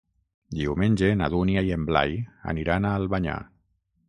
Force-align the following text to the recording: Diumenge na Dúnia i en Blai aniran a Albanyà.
Diumenge 0.59 1.09
na 1.19 1.27
Dúnia 1.33 1.63
i 1.67 1.69
en 1.77 1.85
Blai 1.91 2.17
aniran 2.55 2.89
a 2.93 2.97
Albanyà. 3.03 3.39